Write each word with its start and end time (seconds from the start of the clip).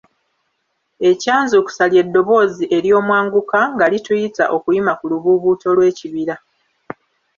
Ekyanzuukusa 1.09 1.83
lye 1.91 2.03
ddoboozi 2.07 2.63
ery'omwanguka 2.77 3.59
nga 3.73 3.85
lituyita 3.91 4.43
okuyima 4.55 4.93
ku 4.99 5.05
lubuubuuto 5.11 5.67
lw'ekibira. 5.75 6.35